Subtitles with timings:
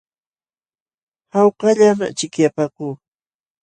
[1.33, 2.93] Hawkallam achikyapaakuu.